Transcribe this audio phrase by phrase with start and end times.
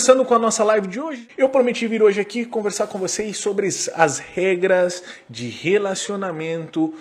[0.00, 1.28] começando com a nossa live de hoje.
[1.36, 6.94] Eu prometi vir hoje aqui conversar com vocês sobre as regras de relacionamento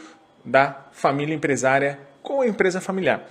[0.43, 3.25] da família empresária com a empresa familiar.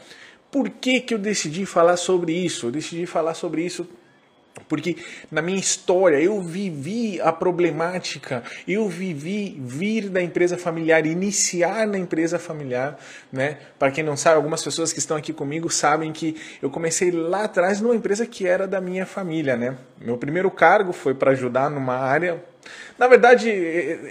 [0.50, 2.68] Por que, que eu decidi falar sobre isso?
[2.68, 3.86] Eu decidi falar sobre isso
[4.68, 4.96] porque
[5.30, 11.98] na minha história eu vivi a problemática, eu vivi vir da empresa familiar, iniciar na
[11.98, 12.98] empresa familiar,
[13.32, 13.58] né?
[13.78, 17.44] Para quem não sabe, algumas pessoas que estão aqui comigo sabem que eu comecei lá
[17.44, 19.76] atrás numa empresa que era da minha família, né?
[20.00, 22.42] Meu primeiro cargo foi para ajudar numa área
[22.98, 23.48] na verdade,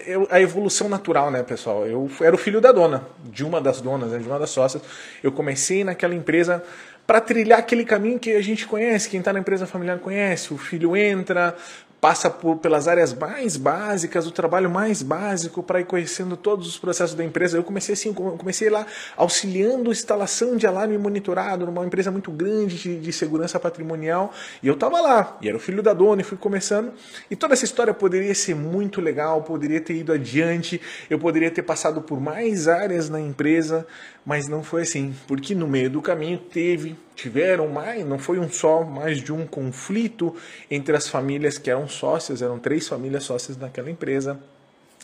[0.05, 1.85] eu, a evolução natural, né, pessoal?
[1.85, 4.81] Eu era o filho da dona, de uma das donas, né, de uma das sócias.
[5.21, 6.63] Eu comecei naquela empresa
[7.07, 10.53] para trilhar aquele caminho que a gente conhece, quem está na empresa familiar conhece.
[10.53, 11.55] O filho entra,
[12.01, 16.77] passa por, pelas áreas mais básicas, o trabalho mais básico para ir conhecendo todos os
[16.77, 17.57] processos da empresa.
[17.57, 18.85] Eu comecei assim, comecei lá
[19.15, 24.73] auxiliando instalação de alarme monitorado numa empresa muito grande de, de segurança patrimonial e eu
[24.73, 26.91] estava lá e era o filho da dona e fui começando
[27.31, 31.63] e toda essa história poderia ser muito legal, poderia ter ido adiante, eu poderia ter
[31.63, 33.87] passado por mais áreas na empresa,
[34.27, 38.49] mas não foi assim, porque no meio do caminho teve tiveram mais, não foi um
[38.49, 40.35] só, mais de um conflito
[40.69, 44.37] entre as famílias que eram sócias, eram três famílias sócias naquela empresa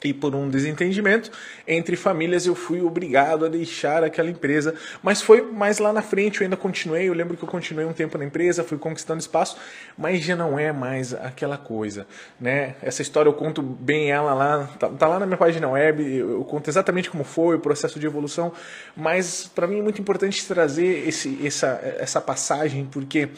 [0.03, 1.31] e por um desentendimento.
[1.67, 6.41] Entre famílias eu fui obrigado a deixar aquela empresa, mas foi mais lá na frente,
[6.41, 9.57] eu ainda continuei, eu lembro que eu continuei um tempo na empresa, fui conquistando espaço,
[9.97, 12.05] mas já não é mais aquela coisa,
[12.39, 12.75] né?
[12.81, 16.43] Essa história eu conto bem ela lá, tá, tá lá na minha página web, eu
[16.43, 18.51] conto exatamente como foi o processo de evolução,
[18.95, 23.29] mas para mim é muito importante trazer esse, essa, essa passagem, porque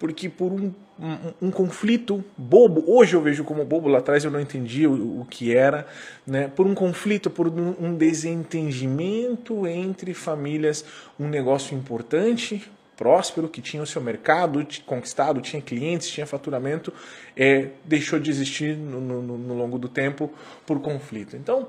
[0.00, 4.30] porque por um, um, um, conflito bobo, hoje eu vejo como bobo, lá atrás eu
[4.30, 5.86] não entendi o, o que era,
[6.26, 6.48] né?
[6.48, 10.86] por um conflito, por um, desentendimento entre famílias,
[11.18, 12.66] um negócio importante,
[12.96, 16.90] próspero, que tinha o seu mercado conquistado, tinha clientes, tinha faturamento,
[17.36, 20.32] é, deixou de existir no, no, no longo do tempo
[20.66, 21.36] por conflito.
[21.36, 21.68] Então,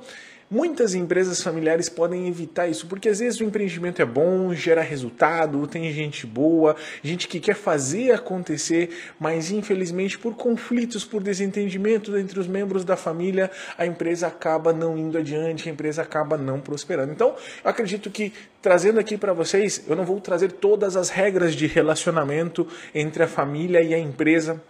[0.53, 5.65] Muitas empresas familiares podem evitar isso, porque às vezes o empreendimento é bom, gera resultado,
[5.65, 12.37] tem gente boa, gente que quer fazer acontecer, mas infelizmente por conflitos, por desentendimentos entre
[12.37, 17.13] os membros da família, a empresa acaba não indo adiante, a empresa acaba não prosperando.
[17.13, 21.55] Então, eu acredito que trazendo aqui para vocês, eu não vou trazer todas as regras
[21.55, 24.61] de relacionamento entre a família e a empresa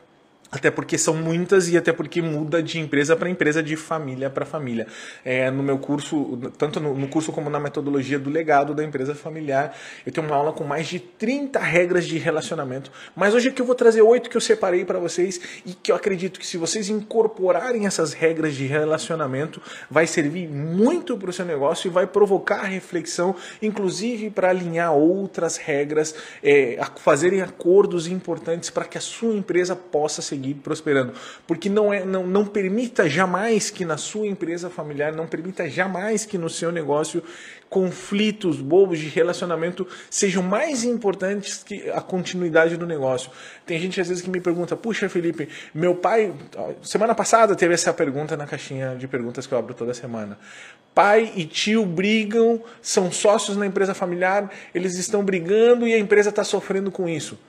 [0.51, 4.45] até porque são muitas e até porque muda de empresa para empresa, de família para
[4.45, 4.85] família.
[5.23, 9.15] É, no meu curso, tanto no, no, curso como na metodologia do legado da empresa
[9.15, 9.75] familiar,
[10.05, 12.91] eu tenho uma aula com mais de 30 regras de relacionamento.
[13.15, 15.95] Mas hoje aqui eu vou trazer oito que eu separei para vocês e que eu
[15.95, 21.45] acredito que se vocês incorporarem essas regras de relacionamento, vai servir muito para o seu
[21.45, 26.13] negócio e vai provocar reflexão, inclusive para alinhar outras regras,
[26.43, 31.13] é, fazerem acordos importantes para que a sua empresa possa seguir seguir prosperando.
[31.45, 36.25] Porque não, é, não, não permita jamais que na sua empresa familiar, não permita jamais
[36.25, 37.23] que no seu negócio
[37.69, 43.31] conflitos bobos de relacionamento sejam mais importantes que a continuidade do negócio.
[43.65, 46.33] Tem gente às vezes que me pergunta: "Puxa, Felipe, meu pai,
[46.81, 50.37] semana passada teve essa pergunta na caixinha de perguntas que eu abro toda semana.
[50.93, 56.29] Pai e tio brigam, são sócios na empresa familiar, eles estão brigando e a empresa
[56.29, 57.39] está sofrendo com isso.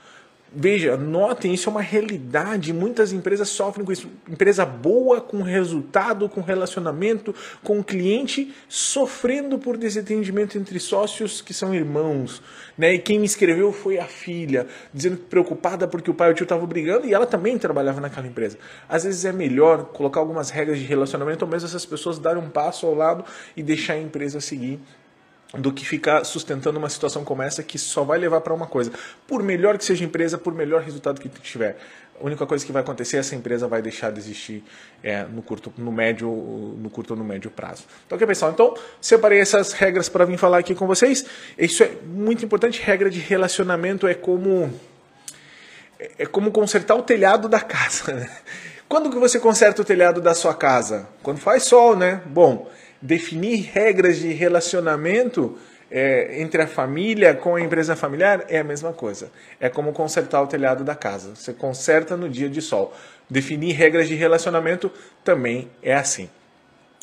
[0.54, 2.74] Veja, notem, isso é uma realidade.
[2.74, 4.10] Muitas empresas sofrem com isso.
[4.28, 11.74] Empresa boa, com resultado, com relacionamento, com cliente, sofrendo por desentendimento entre sócios que são
[11.74, 12.42] irmãos.
[12.76, 12.94] Né?
[12.94, 16.44] E quem me escreveu foi a filha, dizendo preocupada porque o pai e o tio
[16.44, 18.58] estavam brigando e ela também trabalhava naquela empresa.
[18.86, 22.50] Às vezes é melhor colocar algumas regras de relacionamento, ou mesmo essas pessoas darem um
[22.50, 23.24] passo ao lado
[23.56, 24.78] e deixar a empresa seguir
[25.58, 28.90] do que ficar sustentando uma situação como essa que só vai levar para uma coisa.
[29.26, 31.76] Por melhor que seja a empresa, por melhor resultado que tiver,
[32.18, 34.64] a única coisa que vai acontecer é essa empresa vai deixar de existir
[35.02, 37.84] é, no curto, no médio, no curto ou no médio prazo.
[38.06, 38.52] Então, ok, pessoal.
[38.52, 41.24] Então, separei essas regras para vir falar aqui com vocês.
[41.58, 42.80] Isso é muito importante.
[42.80, 44.72] Regra de relacionamento é como
[46.18, 48.12] é como consertar o telhado da casa.
[48.12, 48.30] Né?
[48.88, 51.08] Quando que você conserta o telhado da sua casa?
[51.22, 52.22] Quando faz sol, né?
[52.26, 52.70] Bom
[53.02, 55.58] definir regras de relacionamento
[55.90, 59.30] é, entre a família com a empresa familiar é a mesma coisa.
[59.60, 61.34] É como consertar o telhado da casa.
[61.34, 62.94] Você conserta no dia de sol.
[63.28, 64.90] Definir regras de relacionamento
[65.22, 66.30] também é assim.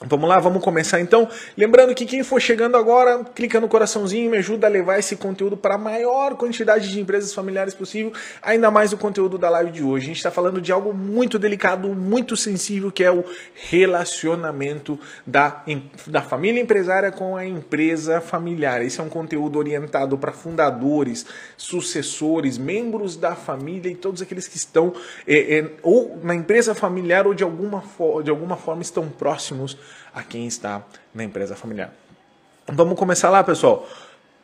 [0.06, 1.28] Vamos lá, vamos começar então.
[1.57, 5.57] Lembrando que quem for chegando agora, clica no coraçãozinho me ajuda a levar esse conteúdo
[5.57, 9.84] para a maior quantidade de empresas familiares possível, ainda mais o conteúdo da live de
[9.84, 10.06] hoje.
[10.06, 13.25] A gente está falando de algo muito delicado, muito sensível, que é o
[13.69, 14.98] relacionamento
[15.28, 15.66] da,
[16.07, 18.81] da família empresária com a empresa familiar.
[18.81, 21.25] Esse é um conteúdo orientado para fundadores,
[21.57, 24.94] sucessores, membros da família e todos aqueles que estão
[25.28, 27.84] é, é, ou na empresa familiar ou de alguma,
[28.24, 29.78] de alguma forma estão próximos
[30.13, 30.83] a quem está
[31.13, 31.94] na empresa familiar.
[32.68, 33.88] Vamos começar lá, pessoal.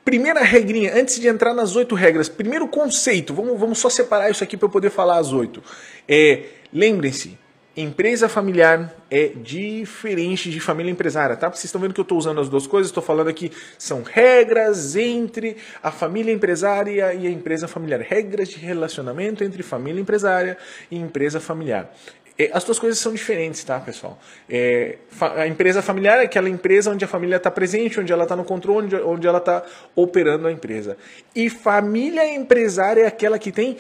[0.04, 4.44] Primeira regrinha, antes de entrar nas oito regras, primeiro conceito, vamos, vamos só separar isso
[4.44, 5.64] aqui para eu poder falar as oito.
[6.08, 6.44] É,
[6.76, 7.38] Lembrem-se,
[7.78, 11.48] empresa familiar é diferente de família empresária, tá?
[11.48, 14.98] Vocês estão vendo que eu estou usando as duas coisas, estou falando aqui, são regras
[14.98, 18.02] entre a família empresária e a empresa familiar.
[18.02, 20.58] Regras de relacionamento entre família empresária
[20.92, 21.90] e empresa familiar.
[22.38, 24.20] É, as duas coisas são diferentes, tá, pessoal?
[24.50, 24.98] É,
[25.38, 28.44] a empresa familiar é aquela empresa onde a família está presente, onde ela está no
[28.44, 29.64] controle, onde, onde ela está
[29.96, 30.98] operando a empresa.
[31.34, 33.78] E família empresária é aquela que tem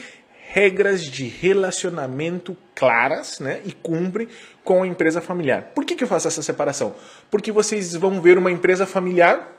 [0.56, 4.30] regras de relacionamento claras né, e cumpre
[4.64, 5.72] com a empresa familiar.
[5.76, 6.96] Por que, que eu faço essa separação?
[7.30, 9.55] Porque vocês vão ver uma empresa familiar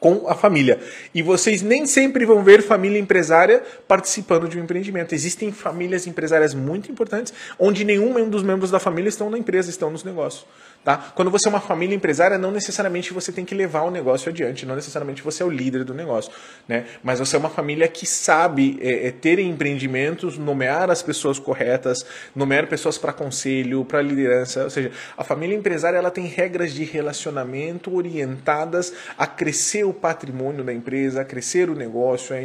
[0.00, 0.78] com a família.
[1.14, 5.14] E vocês nem sempre vão ver família empresária participando de um empreendimento.
[5.14, 9.90] Existem famílias empresárias muito importantes onde nenhum dos membros da família estão na empresa, estão
[9.90, 10.46] nos negócios.
[10.84, 11.12] Tá?
[11.14, 14.66] Quando você é uma família empresária, não necessariamente você tem que levar o negócio adiante,
[14.66, 16.30] não necessariamente você é o líder do negócio.
[16.68, 16.84] Né?
[17.02, 22.04] Mas você é uma família que sabe é, é, ter empreendimentos, nomear as pessoas corretas,
[22.36, 24.64] nomear pessoas para conselho, para liderança.
[24.64, 30.62] Ou seja, a família empresária ela tem regras de relacionamento orientadas a crescer o patrimônio
[30.62, 32.36] da empresa, a crescer o negócio,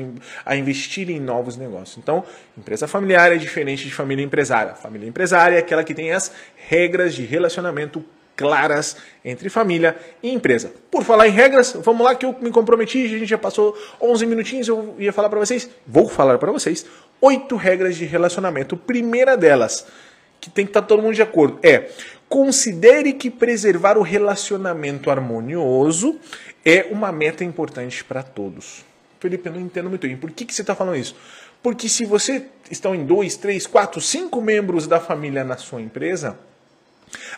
[0.46, 1.98] a, investir em novos negócios.
[1.98, 2.24] Então,
[2.58, 4.76] empresa familiar é diferente de família empresária.
[4.76, 8.02] Família empresária é aquela que tem as regras de relacionamento
[8.40, 10.72] claras entre família e empresa.
[10.90, 14.26] Por falar em regras, vamos lá que eu me comprometi, a gente já passou 11
[14.26, 16.86] minutinhos, eu ia falar para vocês, vou falar para vocês,
[17.20, 18.78] oito regras de relacionamento.
[18.78, 19.86] Primeira delas,
[20.40, 21.90] que tem que estar tá todo mundo de acordo, é
[22.30, 26.18] considere que preservar o relacionamento harmonioso
[26.64, 28.86] é uma meta importante para todos.
[29.20, 30.16] Felipe, eu não entendo muito bem.
[30.16, 31.14] Por que, que você está falando isso?
[31.62, 36.38] Porque se você estão em dois, três, quatro, cinco membros da família na sua empresa,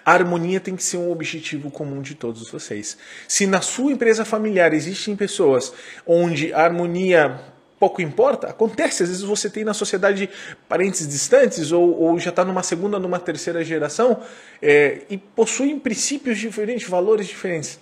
[0.05, 2.97] a harmonia tem que ser um objetivo comum de todos vocês.
[3.27, 5.73] Se na sua empresa familiar existem pessoas
[6.05, 7.39] onde a harmonia
[7.79, 10.29] pouco importa, acontece, às vezes você tem na sociedade
[10.69, 14.21] parentes distantes ou, ou já está numa segunda, numa terceira geração
[14.61, 17.79] é, e possuem princípios diferentes, valores diferentes.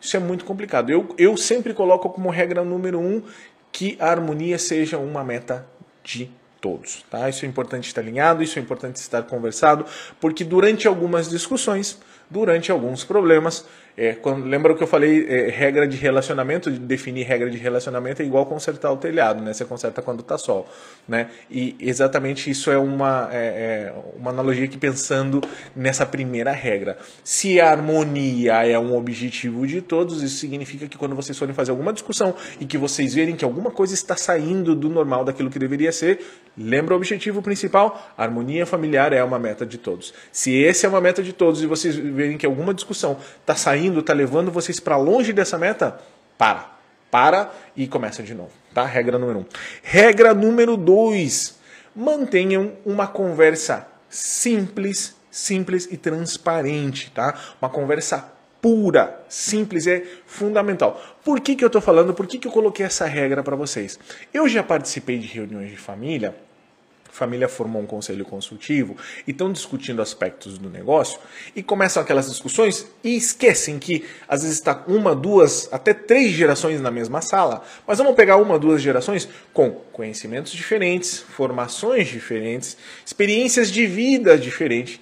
[0.00, 0.90] Isso é muito complicado.
[0.90, 3.22] Eu, eu sempre coloco como regra número um
[3.72, 5.66] que a harmonia seja uma meta
[6.04, 6.30] de
[6.64, 7.04] todos.
[7.10, 7.28] Tá?
[7.28, 9.84] Isso é importante estar alinhado, isso é importante estar conversado,
[10.18, 12.00] porque durante algumas discussões,
[12.30, 13.66] durante alguns problemas,
[13.96, 17.56] é, quando, lembra o que eu falei, é, regra de relacionamento, de definir regra de
[17.56, 19.52] relacionamento é igual consertar o telhado, né?
[19.52, 20.66] Você conserta quando está sol,
[21.06, 21.28] né?
[21.48, 25.40] E exatamente isso é uma, é, é, uma analogia que pensando
[25.76, 26.98] nessa primeira regra.
[27.22, 31.70] Se a harmonia é um objetivo de todos, isso significa que quando vocês forem fazer
[31.70, 35.58] alguma discussão e que vocês verem que alguma coisa está saindo do normal daquilo que
[35.58, 36.18] deveria ser,
[36.58, 38.12] lembra o objetivo principal?
[38.18, 40.12] A harmonia familiar é uma meta de todos.
[40.32, 43.83] Se esse é uma meta de todos e vocês verem que alguma discussão está saindo
[43.84, 46.00] indo, está levando vocês para longe dessa meta,
[46.38, 46.72] para.
[47.10, 48.50] Para e começa de novo.
[48.72, 48.84] Tá?
[48.84, 49.44] Regra número um.
[49.82, 51.58] Regra número dois.
[51.94, 57.38] Mantenham uma conversa simples, simples e transparente, tá?
[57.60, 61.00] Uma conversa pura, simples, é fundamental.
[61.22, 62.14] Por que, que eu estou falando?
[62.14, 63.98] Por que, que eu coloquei essa regra para vocês?
[64.32, 66.34] Eu já participei de reuniões de família
[67.14, 71.20] família formou um conselho consultivo e estão discutindo aspectos do negócio
[71.54, 76.80] e começam aquelas discussões e esquecem que às vezes está uma, duas, até três gerações
[76.80, 83.70] na mesma sala, mas vamos pegar uma, duas gerações com conhecimentos diferentes, formações diferentes, experiências
[83.70, 84.98] de vida diferentes.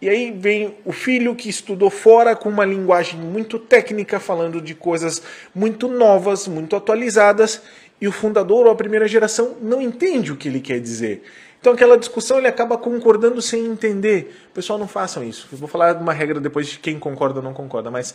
[0.00, 4.74] E aí vem o filho que estudou fora com uma linguagem muito técnica, falando de
[4.74, 5.22] coisas
[5.54, 7.62] muito novas, muito atualizadas,
[8.02, 11.22] e o fundador ou a primeira geração não entende o que ele quer dizer.
[11.60, 14.48] Então aquela discussão ele acaba concordando sem entender.
[14.52, 15.46] Pessoal, não façam isso.
[15.52, 18.12] Eu vou falar uma regra depois de quem concorda ou não concorda, mas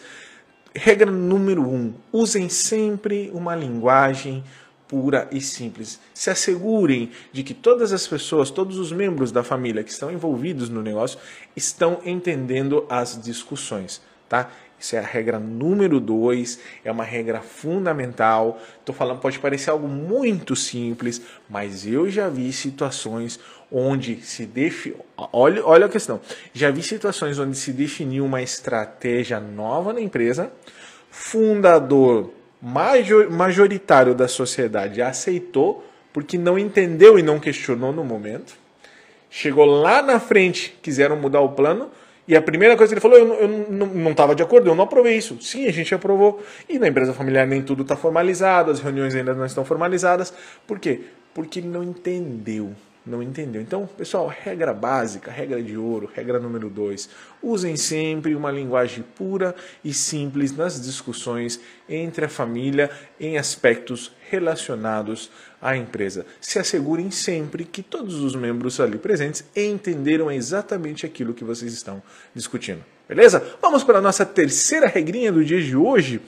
[0.76, 4.44] regra número um: usem sempre uma linguagem
[4.90, 6.02] pura e simples.
[6.14, 10.68] Se assegurem de que todas as pessoas, todos os membros da família que estão envolvidos
[10.68, 11.18] no negócio
[11.56, 14.50] estão entendendo as discussões, tá?
[14.80, 18.62] Isso é a regra número dois, é uma regra fundamental.
[18.80, 23.40] Estou falando, pode parecer algo muito simples, mas eu já vi situações
[23.72, 24.96] onde se defi...
[25.34, 26.22] olha, olha a questão.
[26.54, 30.52] Já vi situações onde se definiu uma estratégia nova na empresa,
[31.10, 32.32] fundador
[32.62, 38.56] major, majoritário da sociedade aceitou porque não entendeu e não questionou no momento.
[39.30, 41.92] Chegou lá na frente, quiseram mudar o plano,
[42.28, 44.84] e a primeira coisa que ele falou, eu, eu não estava de acordo, eu não
[44.84, 45.38] aprovei isso.
[45.42, 46.44] Sim, a gente aprovou.
[46.68, 50.34] E na empresa familiar nem tudo está formalizado, as reuniões ainda não estão formalizadas.
[50.66, 51.02] Por quê?
[51.34, 52.72] Porque ele não entendeu
[53.08, 53.62] não entendeu.
[53.62, 57.10] Então, pessoal, regra básica, regra de ouro, regra número dois:
[57.42, 65.32] usem sempre uma linguagem pura e simples nas discussões entre a família em aspectos relacionados
[65.62, 66.26] à empresa.
[66.42, 72.04] Se assegurem sempre que todos os membros ali presentes entenderam exatamente aquilo que vocês estão
[72.36, 72.84] discutindo.
[73.08, 73.42] Beleza?
[73.62, 76.20] Vamos para a nossa terceira regrinha do dia de hoje.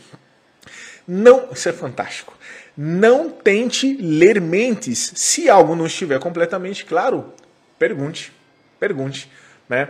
[1.06, 2.38] Não, isso é fantástico.
[2.82, 5.12] Não tente ler mentes.
[5.14, 7.34] Se algo não estiver completamente claro,
[7.78, 8.32] pergunte.
[8.80, 9.30] Pergunte.
[9.68, 9.90] Né?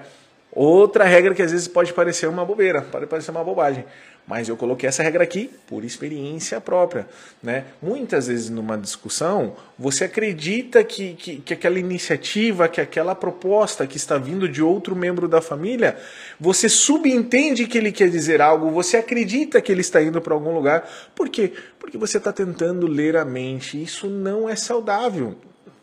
[0.52, 3.86] Outra regra que às vezes pode parecer uma bobeira, pode parecer uma bobagem.
[4.30, 7.08] Mas eu coloquei essa regra aqui por experiência própria.
[7.42, 7.66] Né?
[7.82, 13.98] Muitas vezes numa discussão, você acredita que, que, que, aquela iniciativa, que aquela proposta que
[13.98, 15.98] está vindo de outro membro da família,
[16.40, 20.54] você subentende que ele quer dizer algo, você acredita que ele está indo para algum
[20.54, 20.88] lugar.
[21.16, 21.52] Por quê?
[21.80, 23.82] Porque você está tentando ler a mente.
[23.82, 25.36] Isso não é saudável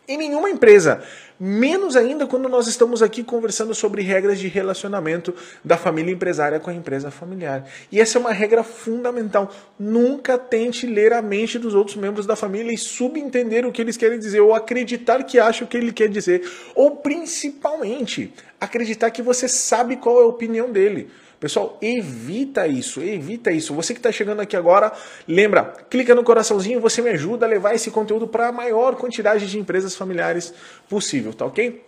[0.07, 1.03] em nenhuma empresa.
[1.39, 6.71] Menos ainda quando nós estamos aqui conversando sobre regras de relacionamento da família empresária com
[6.71, 7.63] a empresa familiar.
[7.91, 9.53] E essa é uma regra fundamental.
[9.77, 13.97] Nunca tente ler a mente dos outros membros da família e subentender o que eles
[13.97, 16.41] querem dizer, ou acreditar que acha o que ele quer dizer,
[16.73, 21.07] ou principalmente acreditar que você sabe qual é a opinião dele.
[21.39, 23.73] Pessoal, evita isso, evita isso.
[23.75, 24.91] Você que está chegando aqui agora,
[25.27, 29.45] lembra, clica no coraçãozinho, você me ajuda a levar esse conteúdo para a maior quantidade
[29.45, 30.53] de empresas familiares
[30.89, 31.85] possível, tá ok?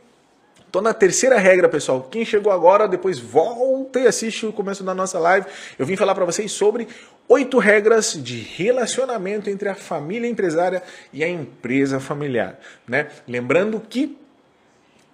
[0.71, 2.07] Tô na terceira regra, pessoal.
[2.11, 5.47] Quem chegou agora, depois volta e assiste o começo da nossa live.
[5.79, 6.87] Eu vim falar para vocês sobre
[7.27, 13.07] oito regras de relacionamento entre a família empresária e a empresa familiar, né?
[13.27, 14.15] Lembrando que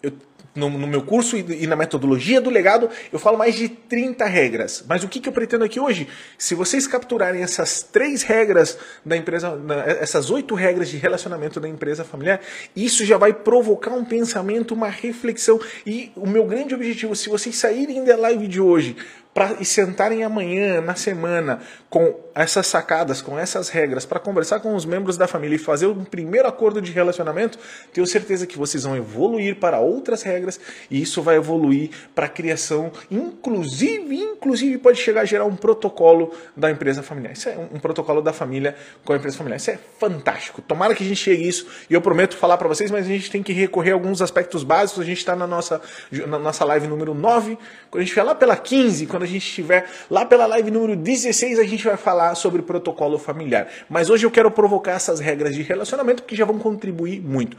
[0.04, 0.12] eu
[0.56, 4.26] no, no, meu curso e, e, na metodologia do legado, eu falo mais de 30
[4.26, 4.84] regras.
[4.88, 6.08] Mas o que, que eu pretendo aqui hoje?
[6.38, 9.60] Se vocês capturarem essas três regras da empresa,
[10.00, 12.40] essas oito regras de relacionamento da empresa familiar,
[12.76, 15.60] isso já vai provocar um pensamento, uma reflexão.
[15.86, 18.96] E o meu grande objetivo, se vocês saírem da live de hoje
[19.36, 24.74] para e sentarem amanhã, na semana, com essas sacadas, com essas regras, para conversar com
[24.74, 27.60] os membros da família e fazer um primeiro acordo de relacionamento,
[27.92, 30.58] tenho certeza que vocês vão evoluir para outras regras
[30.89, 36.34] e isso vai evoluir para a criação, inclusive, inclusive pode chegar a gerar um protocolo
[36.56, 37.34] da empresa familiar.
[37.34, 38.74] Isso é um, um protocolo da família
[39.04, 39.58] com a empresa familiar.
[39.58, 40.62] Isso é fantástico.
[40.62, 43.10] Tomara que a gente chegue a isso e eu prometo falar para vocês, mas a
[43.10, 45.01] gente tem que recorrer a alguns aspectos básicos.
[45.01, 45.82] A gente está na nossa,
[46.25, 47.58] na nossa live número 9,
[47.92, 50.96] quando a gente vai lá pela 15, quando a gente estiver lá pela live número
[50.96, 53.67] 16, a gente vai falar sobre protocolo familiar.
[53.89, 57.58] Mas hoje eu quero provocar essas regras de relacionamento que já vão contribuir muito.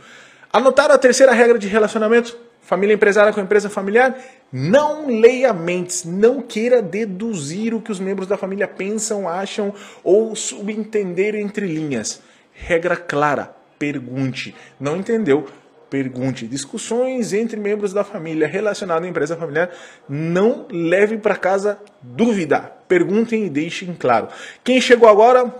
[0.52, 2.38] Anotaram a terceira regra de relacionamento?
[2.62, 4.18] Família empresária com empresa familiar?
[4.52, 10.34] Não leia mentes, não queira deduzir o que os membros da família pensam, acham ou
[10.34, 12.20] subentender entre linhas.
[12.52, 14.54] Regra clara, pergunte.
[14.80, 15.46] Não entendeu?
[15.88, 16.46] Pergunte.
[16.46, 19.70] Discussões entre membros da família relacionadas à empresa familiar,
[20.08, 22.72] não leve para casa dúvida.
[22.88, 24.28] Perguntem e deixem claro.
[24.64, 25.54] Quem chegou agora,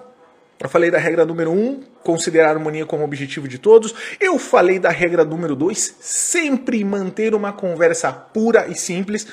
[0.59, 3.95] eu falei da regra número 1, um, considerar a harmonia como objetivo de todos.
[4.21, 9.26] Eu falei da regra número 2, sempre manter uma conversa pura e simples.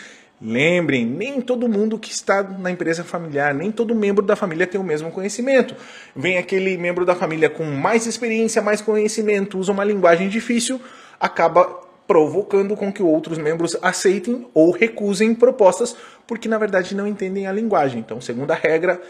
[0.45, 4.79] Lembrem, nem todo mundo que está na empresa familiar, nem todo membro da família tem
[4.79, 5.73] o mesmo conhecimento.
[6.13, 10.81] Vem aquele membro da família com mais experiência, mais conhecimento, usa uma linguagem difícil,
[11.17, 11.63] acaba
[12.05, 15.95] provocando com que outros membros aceitem ou recusem propostas,
[16.27, 17.99] porque na verdade não entendem a linguagem.
[18.01, 19.01] Então, segunda regra,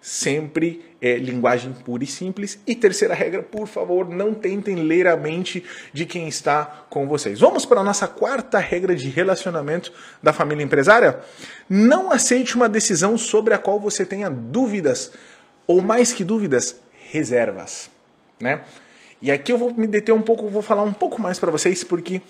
[0.00, 2.58] sempre é linguagem pura e simples.
[2.66, 7.40] E terceira regra, por favor, não tentem ler a mente de quem está com vocês.
[7.40, 9.92] Vamos para a nossa quarta regra de relacionamento
[10.22, 11.20] da família empresária?
[11.68, 15.12] Não aceite uma decisão sobre a qual você tenha dúvidas,
[15.66, 16.80] ou mais que dúvidas,
[17.10, 17.90] reservas,
[18.40, 18.62] né?
[19.22, 21.84] E aqui eu vou me deter um pouco, vou falar um pouco mais para vocês,
[21.84, 22.22] porque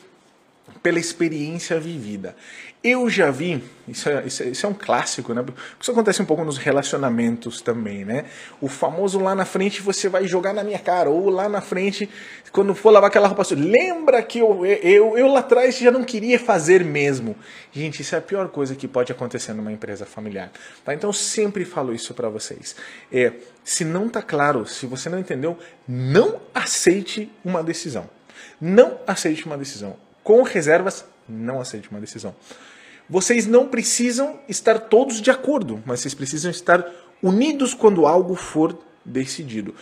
[0.82, 2.34] pela experiência vivida.
[2.82, 5.44] Eu já vi, isso é, isso é, isso é um clássico, né?
[5.78, 8.24] Isso acontece um pouco nos relacionamentos também, né?
[8.58, 12.08] O famoso lá na frente você vai jogar na minha cara, ou lá na frente,
[12.50, 16.38] quando for lavar aquela roupa lembra que eu, eu, eu lá atrás já não queria
[16.38, 17.36] fazer mesmo.
[17.70, 20.50] Gente, isso é a pior coisa que pode acontecer numa empresa familiar.
[20.82, 20.94] Tá?
[20.94, 22.74] Então sempre falo isso para vocês.
[23.12, 28.08] É, se não tá claro, se você não entendeu, não aceite uma decisão.
[28.58, 29.96] Não aceite uma decisão.
[30.22, 32.34] Com reservas, não aceite uma decisão.
[33.08, 36.86] Vocês não precisam estar todos de acordo, mas vocês precisam estar
[37.22, 39.74] unidos quando algo for decidido.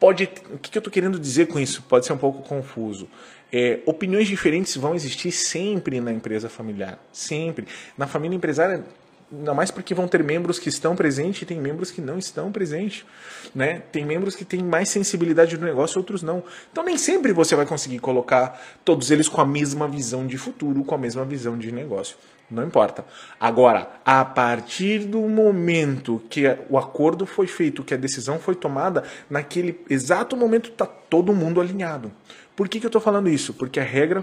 [0.00, 1.82] Pode, o que eu estou querendo dizer com isso?
[1.82, 3.08] Pode ser um pouco confuso.
[3.52, 7.68] É, opiniões diferentes vão existir sempre na empresa familiar, sempre.
[7.96, 8.84] Na família empresária
[9.32, 12.52] Ainda mais porque vão ter membros que estão presentes e tem membros que não estão
[12.52, 13.06] presentes.
[13.54, 13.82] Né?
[13.90, 16.42] Tem membros que têm mais sensibilidade no negócio, outros não.
[16.70, 20.84] Então nem sempre você vai conseguir colocar todos eles com a mesma visão de futuro,
[20.84, 22.16] com a mesma visão de negócio.
[22.50, 23.06] Não importa.
[23.40, 29.04] Agora, a partir do momento que o acordo foi feito, que a decisão foi tomada,
[29.30, 32.12] naquele exato momento está todo mundo alinhado.
[32.54, 33.54] Por que, que eu estou falando isso?
[33.54, 34.22] Porque a regra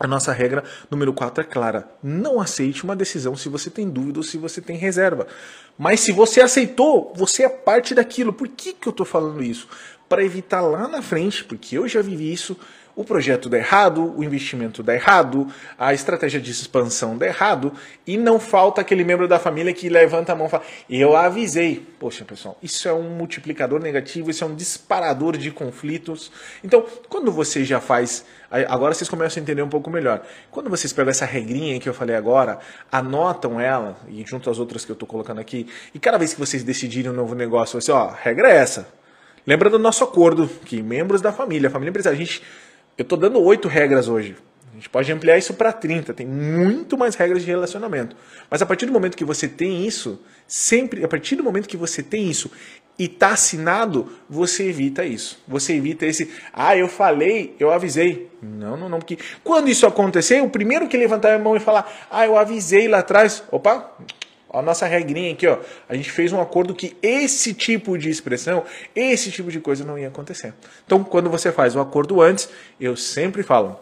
[0.00, 1.88] a nossa regra número 4 é clara.
[2.02, 5.26] Não aceite uma decisão se você tem dúvida ou se você tem reserva.
[5.76, 8.32] Mas se você aceitou, você é parte daquilo.
[8.32, 9.68] Por que, que eu estou falando isso?
[10.08, 12.56] Para evitar lá na frente, porque eu já vivi isso,
[12.98, 15.46] o projeto dá errado, o investimento dá errado,
[15.78, 17.72] a estratégia de expansão dá errado,
[18.04, 21.86] e não falta aquele membro da família que levanta a mão e fala: Eu avisei.
[22.00, 26.32] Poxa, pessoal, isso é um multiplicador negativo, isso é um disparador de conflitos.
[26.64, 28.24] Então, quando você já faz.
[28.50, 30.22] Agora vocês começam a entender um pouco melhor.
[30.50, 32.58] Quando vocês pegam essa regrinha que eu falei agora,
[32.90, 36.40] anotam ela, e junto às outras que eu estou colocando aqui, e cada vez que
[36.40, 38.88] vocês decidirem um novo negócio, você, ó, regra é essa.
[39.46, 42.42] Lembra do nosso acordo, que membros da família, família empresária, a gente
[42.98, 44.36] eu estou dando oito regras hoje.
[44.72, 48.16] A gente pode ampliar isso para 30, tem muito mais regras de relacionamento.
[48.50, 51.76] Mas a partir do momento que você tem isso, sempre, a partir do momento que
[51.76, 52.50] você tem isso
[52.98, 55.40] e está assinado, você evita isso.
[55.46, 58.28] Você evita esse, ah, eu falei, eu avisei.
[58.42, 62.08] Não, não, não, porque quando isso acontecer, o primeiro que levantar a mão e falar,
[62.10, 63.92] ah, eu avisei lá atrás, opa,
[64.50, 68.64] a nossa regrinha aqui, ó, a gente fez um acordo que esse tipo de expressão,
[68.94, 70.54] esse tipo de coisa não ia acontecer.
[70.86, 72.48] Então, quando você faz o acordo antes,
[72.80, 73.78] eu sempre falo,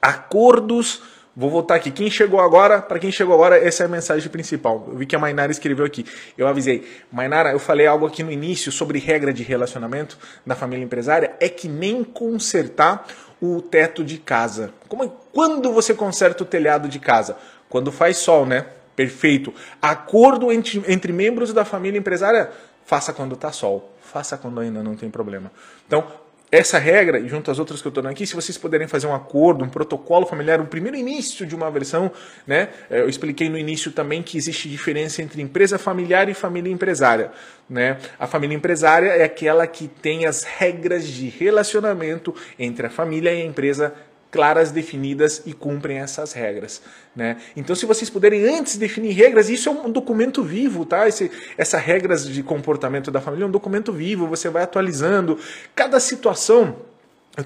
[0.00, 1.02] acordos
[1.34, 1.90] Vou voltar aqui.
[1.90, 4.86] Quem chegou agora, para quem chegou agora, essa é a mensagem principal.
[4.88, 6.04] Eu vi que a Mainara escreveu aqui.
[6.36, 6.86] Eu avisei.
[7.10, 11.34] Mainara, eu falei algo aqui no início sobre regra de relacionamento na família empresária.
[11.40, 13.06] É que nem consertar
[13.40, 14.74] o teto de casa.
[14.88, 17.34] Como, quando você conserta o telhado de casa?
[17.66, 18.66] Quando faz sol, né?
[18.94, 19.54] Perfeito.
[19.80, 22.50] Acordo entre, entre membros da família empresária,
[22.84, 25.50] faça quando está sol, faça quando ainda não tem problema.
[25.86, 26.06] Então,
[26.52, 29.06] essa regra, e junto às outras que eu estou dando aqui, se vocês puderem fazer
[29.06, 32.10] um acordo, um protocolo familiar, o um primeiro início de uma versão,
[32.46, 32.68] né?
[32.90, 37.32] É, eu expliquei no início também que existe diferença entre empresa familiar e família empresária.
[37.70, 37.96] Né?
[38.18, 43.40] A família empresária é aquela que tem as regras de relacionamento entre a família e
[43.40, 43.94] a empresa
[44.32, 46.82] claras, definidas e cumprem essas regras.
[47.14, 47.36] Né?
[47.54, 51.06] Então, se vocês puderem antes definir regras, isso é um documento vivo, tá?
[51.06, 55.38] Esse, essa regras de comportamento da família é um documento vivo, você vai atualizando.
[55.76, 56.76] Cada situação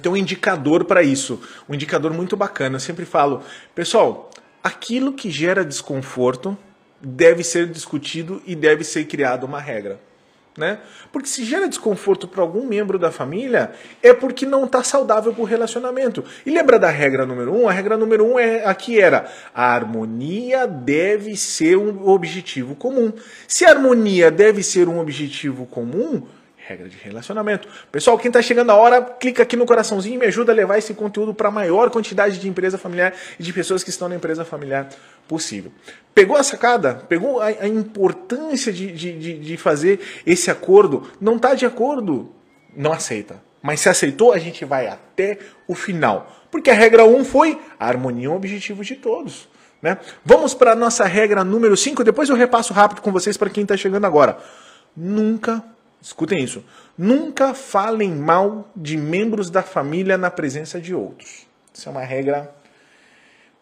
[0.00, 2.76] tenho um indicador para isso, um indicador muito bacana.
[2.76, 3.42] Eu sempre falo,
[3.74, 4.30] pessoal,
[4.62, 6.56] aquilo que gera desconforto
[7.00, 10.00] deve ser discutido e deve ser criada uma regra.
[10.56, 10.78] Né?
[11.12, 15.42] Porque se gera desconforto para algum membro da família, é porque não está saudável para
[15.42, 16.24] o relacionamento.
[16.46, 17.68] E lembra da regra número um?
[17.68, 23.12] A regra número um é, aqui era: a harmonia deve ser um objetivo comum.
[23.46, 26.26] Se a harmonia deve ser um objetivo comum,
[26.66, 27.68] regra de relacionamento.
[27.92, 30.76] Pessoal, quem está chegando a hora, clica aqui no coraçãozinho e me ajuda a levar
[30.76, 34.16] esse conteúdo para a maior quantidade de empresa familiar e de pessoas que estão na
[34.16, 34.88] empresa familiar
[35.28, 35.70] possível.
[36.12, 36.96] Pegou a sacada?
[37.08, 41.08] Pegou a, a importância de, de, de, fazer esse acordo?
[41.20, 42.32] Não está de acordo?
[42.76, 43.40] Não aceita.
[43.62, 46.34] Mas se aceitou, a gente vai até o final.
[46.50, 49.48] Porque a regra 1 um foi a harmonia é um objetivo de todos.
[49.80, 49.98] Né?
[50.24, 53.62] Vamos para a nossa regra número 5, depois eu repasso rápido com vocês para quem
[53.62, 54.38] está chegando agora.
[54.96, 55.62] Nunca
[56.00, 56.64] Escutem isso.
[56.96, 61.46] Nunca falem mal de membros da família na presença de outros.
[61.72, 62.54] Isso é uma regra.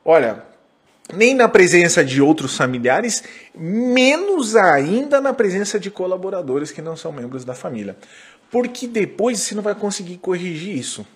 [0.04, 0.44] Olha,
[1.12, 7.12] nem na presença de outros familiares, menos ainda na presença de colaboradores que não são
[7.12, 7.96] membros da família.
[8.50, 11.06] Porque depois você não vai conseguir corrigir isso.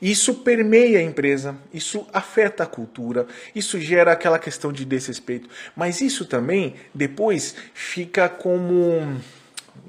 [0.00, 5.48] Isso permeia a empresa, isso afeta a cultura, isso gera aquela questão de desrespeito.
[5.76, 9.20] Mas isso também depois fica como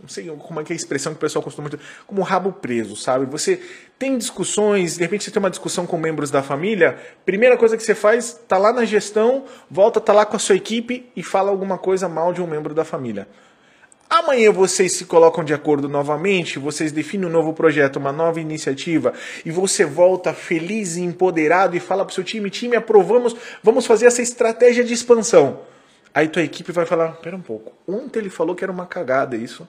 [0.05, 2.51] não sei como é que é a expressão que o pessoal costuma muito, como rabo
[2.51, 3.25] preso, sabe?
[3.25, 3.59] Você
[3.97, 7.81] tem discussões, de repente você tem uma discussão com membros da família, primeira coisa que
[7.81, 11.49] você faz, tá lá na gestão, volta, tá lá com a sua equipe e fala
[11.49, 13.27] alguma coisa mal de um membro da família.
[14.07, 19.11] Amanhã vocês se colocam de acordo novamente, vocês definem um novo projeto, uma nova iniciativa,
[19.43, 23.87] e você volta feliz e empoderado e fala para o seu time: time, aprovamos, vamos
[23.87, 25.61] fazer essa estratégia de expansão.
[26.15, 29.35] Aí tua equipe vai falar: pera um pouco, ontem ele falou que era uma cagada
[29.35, 29.67] isso,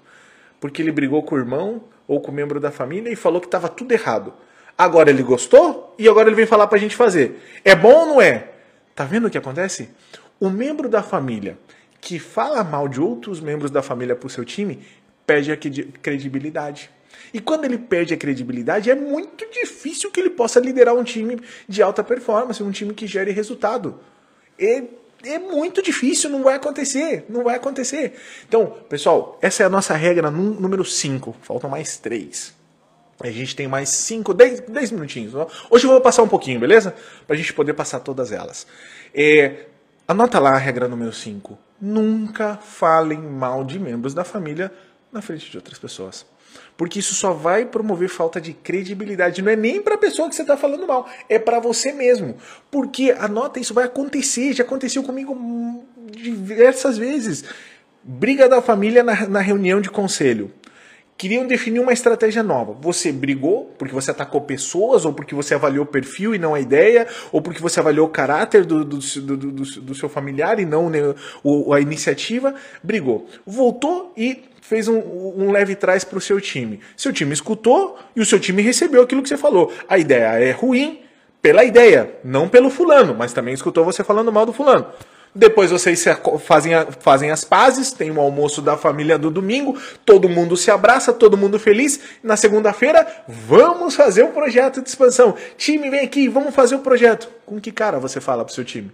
[0.61, 3.47] porque ele brigou com o irmão ou com o membro da família e falou que
[3.47, 4.33] estava tudo errado.
[4.77, 7.41] Agora ele gostou e agora ele vem falar para a gente fazer.
[7.65, 8.51] É bom ou não é?
[8.95, 9.91] Tá vendo o que acontece?
[10.39, 11.59] O membro da família
[12.01, 14.81] que fala mal de outros membros da família para o seu time
[15.27, 16.91] perde a credibilidade.
[17.33, 21.41] E quando ele perde a credibilidade, é muito difícil que ele possa liderar um time
[21.69, 23.99] de alta performance, um time que gere resultado.
[24.59, 24.85] É,
[25.25, 28.15] é muito difícil, não vai acontecer, não vai acontecer.
[28.49, 31.37] Então, pessoal, essa é a nossa regra número 5.
[31.43, 32.55] Faltam mais 3.
[33.21, 35.35] A gente tem mais 5, 10 minutinhos.
[35.71, 36.95] Hoje eu vou passar um pouquinho, beleza?
[37.27, 38.67] Para a gente poder passar todas elas.
[39.15, 39.67] É,
[40.07, 44.73] anota lá a regra número 5 nunca falem mal de membros da família
[45.13, 46.27] na frente de outras pessoas.
[46.77, 49.43] Porque isso só vai promover falta de credibilidade.
[49.43, 52.37] Não é nem para a pessoa que você está falando mal, é para você mesmo.
[52.71, 54.53] Porque, anota, isso vai acontecer.
[54.53, 57.45] Já aconteceu comigo diversas vezes.
[58.03, 60.53] Briga da família na, na reunião de conselho
[61.17, 62.77] queriam definir uma estratégia nova.
[62.81, 66.61] Você brigou porque você atacou pessoas, ou porque você avaliou o perfil e não a
[66.61, 70.67] ideia, ou porque você avaliou o caráter do, do, do, do, do seu familiar e
[70.67, 71.01] não né,
[71.73, 72.55] a iniciativa.
[72.83, 73.27] Brigou.
[73.47, 76.81] Voltou e fez um, um leve trás para o seu time.
[76.97, 79.73] Seu time escutou e o seu time recebeu aquilo que você falou.
[79.89, 81.03] A ideia é ruim
[81.41, 84.87] pela ideia, não pelo fulano, mas também escutou você falando mal do fulano.
[85.33, 86.05] Depois vocês
[86.41, 91.13] fazem, fazem as pazes, tem o almoço da família do domingo, todo mundo se abraça,
[91.13, 92.01] todo mundo feliz.
[92.23, 95.37] Na segunda-feira, vamos fazer o um projeto de expansão.
[95.57, 97.29] Time, vem aqui, vamos fazer o um projeto.
[97.45, 98.91] Com que cara você fala pro seu time?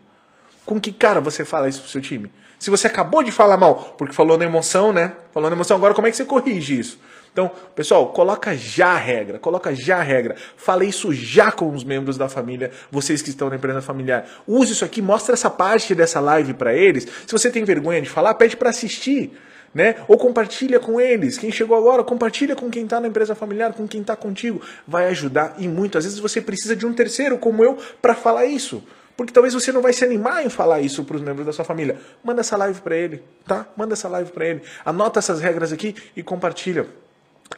[0.65, 2.31] Com que cara você fala isso pro seu time?
[2.59, 5.13] Se você acabou de falar mal, porque falou na emoção, né?
[5.33, 6.99] Falou na emoção, agora como é que você corrige isso?
[7.33, 10.37] Então, pessoal, coloca já a regra, coloca já a regra.
[10.57, 14.27] Fale isso já com os membros da família, vocês que estão na empresa familiar.
[14.47, 17.05] Use isso aqui, mostra essa parte dessa live para eles.
[17.27, 19.33] Se você tem vergonha de falar, pede para assistir.
[19.75, 19.97] Né?
[20.07, 21.39] Ou compartilha com eles.
[21.39, 24.61] Quem chegou agora, compartilha com quem está na empresa familiar, com quem está contigo.
[24.87, 25.97] Vai ajudar e muito.
[25.97, 28.85] Às vezes você precisa de um terceiro como eu para falar isso.
[29.23, 31.65] Porque talvez você não vai se animar em falar isso para os membros da sua
[31.65, 31.97] família.
[32.25, 33.69] Manda essa live para ele, tá?
[33.77, 34.63] Manda essa live para ele.
[34.85, 36.89] Anota essas regras aqui e compartilha.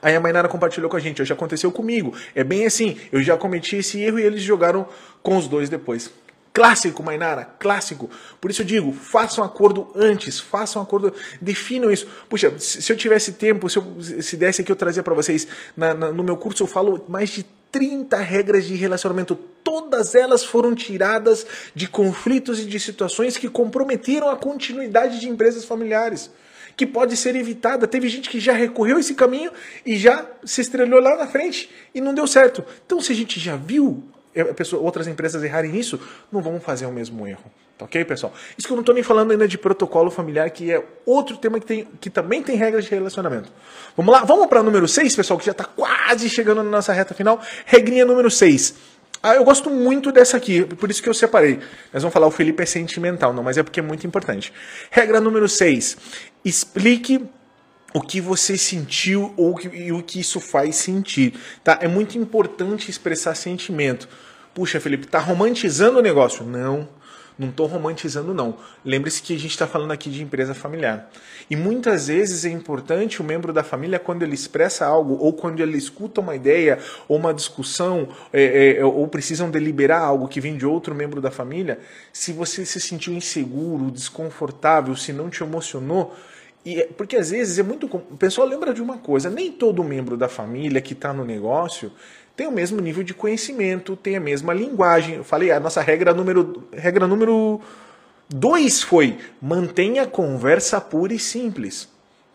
[0.03, 2.15] Aí a Mainara compartilhou com a gente, já aconteceu comigo.
[2.35, 4.87] É bem assim, eu já cometi esse erro e eles jogaram
[5.23, 6.13] com os dois depois.
[6.53, 8.11] Clássico, Mainara, clássico.
[8.39, 12.07] Por isso eu digo, façam um acordo antes, façam um acordo, definam isso.
[12.29, 15.95] Puxa, se eu tivesse tempo, se, eu, se desse aqui eu trazia para vocês, na,
[15.95, 19.35] na, no meu curso eu falo mais de 30 regras de relacionamento.
[19.35, 25.65] Todas elas foram tiradas de conflitos e de situações que comprometeram a continuidade de empresas
[25.65, 26.31] familiares
[26.77, 27.89] que pode ser evitada.
[27.89, 29.51] Teve gente que já recorreu esse caminho
[29.85, 32.65] e já se estrelou lá na frente e não deu certo.
[32.87, 34.05] Então, se a gente já viu
[34.57, 36.01] pessoa, outras empresas errarem nisso,
[36.33, 37.45] não vamos fazer o mesmo erro.
[37.79, 38.33] Tá ok, pessoal?
[38.57, 41.61] Isso que eu não estou nem falando ainda de protocolo familiar, que é outro tema
[41.61, 43.53] que, tem, que também tem regras de relacionamento.
[43.97, 44.25] Vamos lá?
[44.25, 47.41] Vamos para número 6, pessoal, que já está quase chegando na nossa reta final.
[47.67, 48.75] Regrinha número 6.
[49.23, 51.59] Ah, eu gosto muito dessa aqui, por isso que eu separei.
[51.93, 54.53] Nós vamos falar, o Felipe é sentimental, não, mas é porque é muito importante.
[54.91, 55.97] Regra número 6.
[56.45, 57.25] Explique
[57.95, 61.35] o que você sentiu ou que, e o que isso faz sentir.
[61.63, 61.79] Tá?
[61.81, 64.09] É muito importante expressar sentimento.
[64.55, 66.45] Puxa, Felipe, tá romantizando o negócio?
[66.45, 66.89] Não.
[67.37, 68.57] Não estou romantizando, não.
[68.85, 71.11] Lembre-se que a gente está falando aqui de empresa familiar.
[71.51, 75.59] E muitas vezes é importante o membro da família, quando ele expressa algo, ou quando
[75.59, 80.57] ele escuta uma ideia, ou uma discussão, é, é, ou precisam deliberar algo que vem
[80.57, 81.81] de outro membro da família,
[82.13, 86.15] se você se sentiu inseguro, desconfortável, se não te emocionou,
[86.65, 87.87] e, é, porque às vezes é muito.
[87.87, 91.91] O pessoal lembra de uma coisa: nem todo membro da família que está no negócio
[92.37, 95.17] tem o mesmo nível de conhecimento, tem a mesma linguagem.
[95.17, 97.61] Eu falei, a nossa regra número regra número
[98.29, 101.89] dois foi mantenha a conversa pura e simples,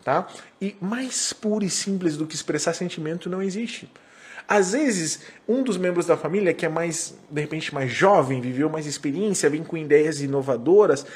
[0.04, 0.26] tá?
[0.60, 3.90] E mais pura e simples do que expressar sentimento não existe.
[4.48, 8.68] Às vezes, um dos membros da família que é mais, de repente, mais jovem, viveu
[8.68, 11.06] mais experiência, vem com ideias inovadoras,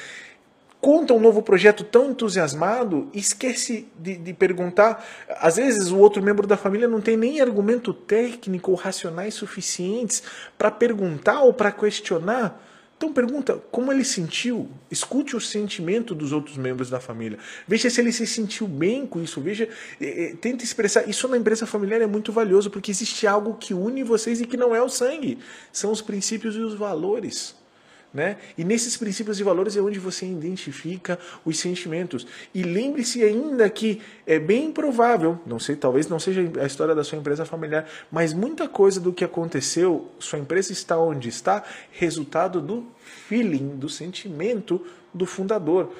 [0.85, 5.03] conta um novo projeto tão entusiasmado e esquece de, de, perguntar.
[5.39, 10.21] Às vezes o outro membro da família não tem nem argumento técnico ou racionais suficientes
[10.55, 12.63] para perguntar ou para questionar.
[12.95, 17.39] Então pergunta como ele sentiu, escute o sentimento dos outros membros da família.
[17.67, 19.41] Veja se ele se sentiu bem com isso.
[19.41, 19.67] Veja,
[19.99, 21.09] é, é, tenta expressar.
[21.09, 24.55] Isso na empresa familiar é muito valioso porque existe algo que une vocês e que
[24.55, 25.39] não é o sangue,
[25.73, 27.55] são os princípios e os valores.
[28.15, 28.37] Né?
[28.57, 32.25] E nesses princípios e valores é onde você identifica os sentimentos.
[32.53, 37.03] E lembre-se ainda que é bem provável, não sei, talvez não seja a história da
[37.03, 42.61] sua empresa familiar, mas muita coisa do que aconteceu, sua empresa está onde está, resultado
[42.61, 42.87] do
[43.27, 44.81] feeling, do sentimento
[45.13, 45.93] do fundador,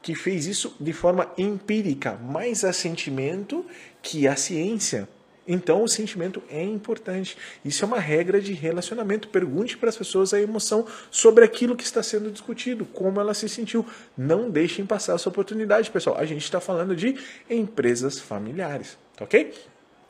[0.00, 3.66] que fez isso de forma empírica, mais a sentimento
[4.00, 5.08] que a ciência.
[5.46, 7.36] Então, o sentimento é importante.
[7.64, 9.28] Isso é uma regra de relacionamento.
[9.28, 13.48] Pergunte para as pessoas a emoção sobre aquilo que está sendo discutido, como ela se
[13.48, 13.86] sentiu.
[14.16, 16.16] Não deixem passar essa oportunidade, pessoal.
[16.18, 17.16] A gente está falando de
[17.48, 19.54] empresas familiares, tá ok?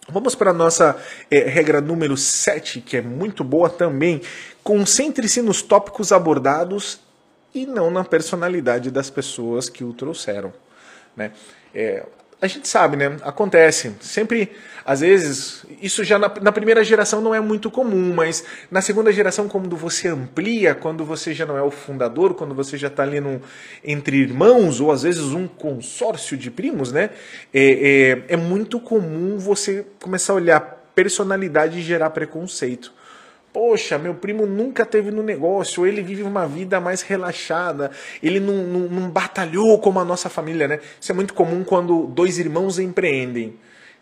[0.09, 0.97] Vamos para a nossa
[1.29, 4.23] é, regra número 7, que é muito boa também.
[4.63, 7.01] Concentre-se nos tópicos abordados
[7.53, 10.53] e não na personalidade das pessoas que o trouxeram.
[11.17, 11.33] Né?
[11.75, 12.07] É,
[12.41, 13.17] a gente sabe, né?
[13.23, 13.95] Acontece.
[14.01, 14.53] Sempre,
[14.85, 19.11] às vezes, isso já na, na, primeira geração não é muito comum, mas na segunda
[19.11, 23.03] geração, quando você amplia, quando você já não é o fundador, quando você já está
[23.03, 23.41] ali num,
[23.83, 27.11] entre irmãos, ou às vezes um consórcio de primos, né?
[27.55, 30.61] É, é, é muito comum você começar a olhar
[30.95, 32.93] personalidade e gerar preconceito.
[33.57, 37.91] Poxa, meu primo nunca teve no negócio, ele vive uma vida mais relaxada,
[38.23, 40.79] ele não, não, não, batalhou como a nossa família, né?
[41.01, 43.55] Isso é muito comum quando dois irmãos empreendem.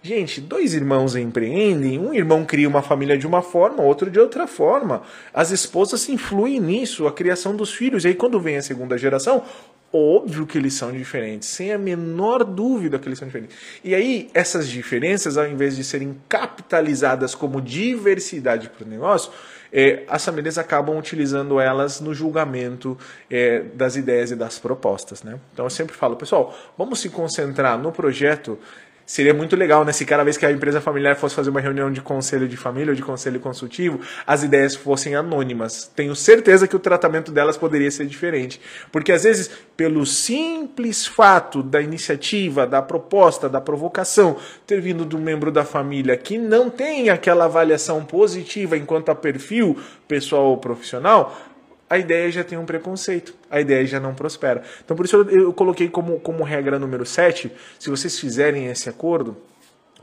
[0.07, 4.47] Gente, dois irmãos empreendem, um irmão cria uma família de uma forma, outro de outra
[4.47, 5.01] forma.
[5.33, 8.05] As esposas influem nisso, a criação dos filhos.
[8.05, 9.43] E aí, quando vem a segunda geração,
[9.91, 13.57] óbvio que eles são diferentes, sem a menor dúvida que eles são diferentes.
[13.83, 19.33] E aí, essas diferenças, ao invés de serem capitalizadas como diversidade para o negócio,
[19.73, 22.99] é, as famílias acabam utilizando elas no julgamento
[23.31, 25.23] é, das ideias e das propostas.
[25.23, 25.41] Né?
[25.55, 28.59] Então eu sempre falo, pessoal, vamos se concentrar no projeto
[29.07, 29.93] Seria muito legal, né?
[29.93, 32.91] Se cada vez que a empresa familiar fosse fazer uma reunião de conselho de família
[32.93, 35.91] ou de conselho consultivo, as ideias fossem anônimas.
[35.95, 38.61] Tenho certeza que o tratamento delas poderia ser diferente.
[38.91, 44.37] Porque às vezes, pelo simples fato da iniciativa, da proposta, da provocação
[44.67, 49.79] ter vindo um membro da família que não tem aquela avaliação positiva enquanto a perfil
[50.09, 51.54] pessoal ou profissional,
[51.89, 54.63] a ideia já tem um preconceito, a ideia já não prospera.
[54.85, 59.37] Então, por isso eu, coloquei como, como regra número 7, se vocês fizerem esse acordo,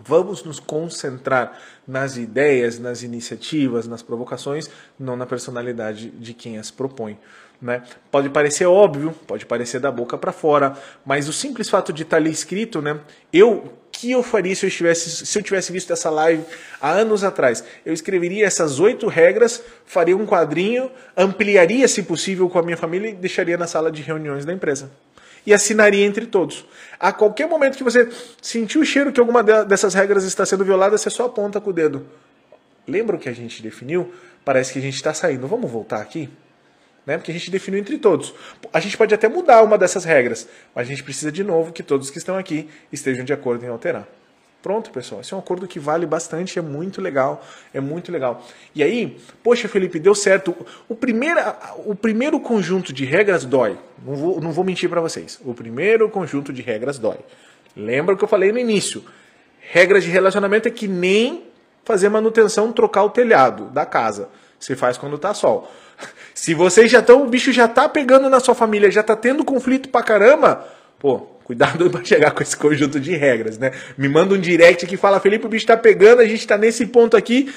[0.03, 6.71] vamos nos concentrar nas ideias, nas iniciativas, nas provocações, não na personalidade de quem as
[6.71, 7.17] propõe.
[7.61, 7.83] Né?
[8.09, 12.17] Pode parecer óbvio, pode parecer da boca para fora, mas o simples fato de estar
[12.17, 12.99] ali escrito, né?
[13.31, 16.43] Eu que eu faria se eu, estivesse, se eu tivesse visto essa live
[16.81, 17.63] há anos atrás?
[17.85, 23.09] Eu escreveria essas oito regras, faria um quadrinho, ampliaria, se possível, com a minha família
[23.09, 24.89] e deixaria na sala de reuniões da empresa.
[25.45, 26.65] E assinaria entre todos.
[26.99, 28.09] A qualquer momento que você
[28.41, 31.73] sentir o cheiro que alguma dessas regras está sendo violada, você só aponta com o
[31.73, 32.03] dedo.
[32.87, 34.11] Lembra o que a gente definiu?
[34.43, 35.47] Parece que a gente está saindo.
[35.47, 36.27] Vamos voltar aqui?
[37.05, 37.17] Né?
[37.17, 38.33] Porque a gente definiu entre todos.
[38.71, 41.83] A gente pode até mudar uma dessas regras, mas a gente precisa de novo que
[41.83, 44.07] todos que estão aqui estejam de acordo em alterar.
[44.61, 45.21] Pronto, pessoal.
[45.21, 48.45] Esse é um acordo que vale bastante, é muito legal, é muito legal.
[48.75, 50.55] E aí, poxa, Felipe, deu certo.
[50.87, 51.39] O primeiro,
[51.85, 53.75] o primeiro conjunto de regras dói.
[54.05, 55.39] Não vou, não vou mentir para vocês.
[55.43, 57.17] O primeiro conjunto de regras dói.
[57.75, 59.03] Lembra o que eu falei no início?
[59.59, 61.45] Regras de relacionamento é que nem
[61.83, 64.29] fazer manutenção, trocar o telhado da casa.
[64.59, 65.71] Você faz quando tá sol.
[66.33, 69.43] Se vocês já estão, o bicho já tá pegando na sua família, já tá tendo
[69.43, 70.65] conflito pra caramba,
[70.99, 73.71] pô, cuidado pra chegar com esse conjunto de regras, né?
[73.97, 76.85] Me manda um direct que fala, Felipe, o bicho tá pegando, a gente tá nesse
[76.85, 77.53] ponto aqui.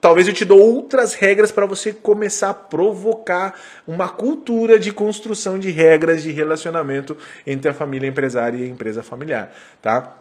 [0.00, 3.54] Talvez eu te dou outras regras para você começar a provocar
[3.86, 7.14] uma cultura de construção de regras de relacionamento
[7.46, 10.19] entre a família empresária e a empresa familiar, tá?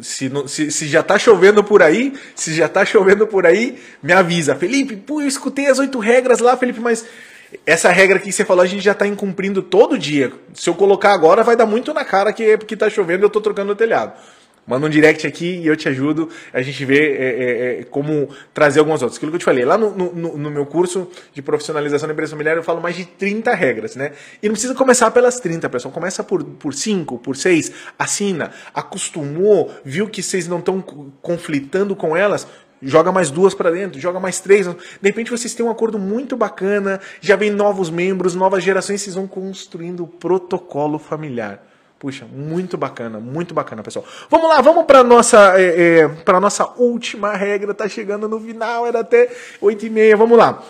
[0.00, 4.12] Se, se, se, já tá chovendo por aí, se já tá chovendo por aí, me
[4.12, 4.54] avisa.
[4.54, 7.04] Felipe, pô, eu escutei as oito regras lá, Felipe, mas
[7.66, 10.32] essa regra que você falou a gente já tá incumprindo todo dia.
[10.54, 13.26] Se eu colocar agora, vai dar muito na cara que é porque tá chovendo e
[13.26, 14.12] eu tô trocando o telhado.
[14.66, 16.30] Manda um direct aqui e eu te ajudo.
[16.52, 19.18] A gente vê é, é, é, como trazer algumas outras.
[19.18, 22.30] Aquilo que eu te falei, lá no, no, no, meu curso de profissionalização da empresa
[22.30, 24.12] familiar, eu falo mais de 30 regras, né?
[24.42, 25.92] E não precisa começar pelas 30, pessoal.
[25.92, 30.80] Começa por, por 5, por 6, assina, acostumou, viu que vocês não estão
[31.20, 32.46] conflitando com elas,
[32.80, 34.66] joga mais duas para dentro, joga mais três.
[34.66, 39.14] De repente vocês têm um acordo muito bacana, já vem novos membros, novas gerações, vocês
[39.14, 41.73] vão construindo o protocolo familiar.
[42.04, 44.04] Puxa, muito bacana, muito bacana, pessoal.
[44.28, 47.72] Vamos lá, vamos para nossa é, é, para nossa última regra.
[47.72, 50.14] Tá chegando no final, era até 8 e meia.
[50.14, 50.62] Vamos lá.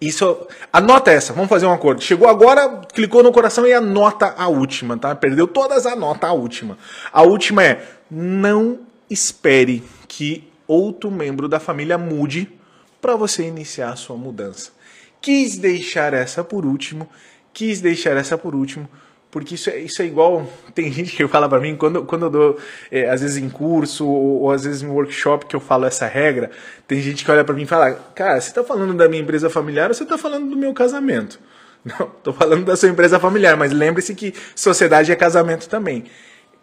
[0.00, 2.02] Isso, anota essa, vamos fazer um acordo.
[2.02, 5.14] Chegou agora, clicou no coração e anota a última, tá?
[5.14, 6.76] Perdeu todas, anota a última.
[7.12, 12.52] A última é: não espere que outro membro da família mude
[13.00, 14.72] para você iniciar a sua mudança.
[15.20, 17.08] Quis deixar essa por último,
[17.52, 18.88] quis deixar essa por último,
[19.30, 20.46] porque isso é, isso é igual.
[20.74, 22.58] Tem gente que fala para mim, quando, quando eu dou,
[22.90, 26.06] é, às vezes em curso ou, ou, às vezes em workshop que eu falo essa
[26.06, 26.50] regra,
[26.86, 29.50] tem gente que olha para mim e fala: Cara, você tá falando da minha empresa
[29.50, 31.38] familiar ou você tá falando do meu casamento?
[31.84, 36.04] Não, tô falando da sua empresa familiar, mas lembre-se que sociedade é casamento também.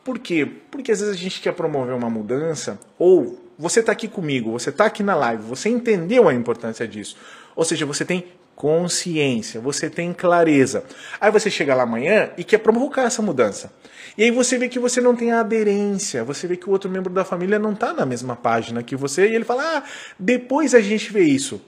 [0.04, 0.47] Por quê?
[0.69, 4.69] Porque às vezes a gente quer promover uma mudança, ou você está aqui comigo, você
[4.69, 7.17] está aqui na live, você entendeu a importância disso.
[7.56, 10.83] Ou seja, você tem consciência, você tem clareza.
[11.19, 13.71] Aí você chega lá amanhã e quer provocar essa mudança.
[14.17, 17.11] E aí você vê que você não tem aderência, você vê que o outro membro
[17.11, 19.83] da família não está na mesma página que você, e ele fala: ah,
[20.17, 21.61] depois a gente vê isso.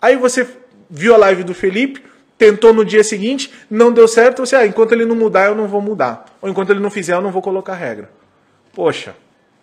[0.00, 0.46] Aí você
[0.88, 2.02] viu a live do Felipe,
[2.38, 5.68] tentou no dia seguinte, não deu certo, você, ah, enquanto ele não mudar, eu não
[5.68, 6.24] vou mudar.
[6.40, 8.10] Ou enquanto ele não fizer, eu não vou colocar regra.
[8.72, 9.14] Poxa,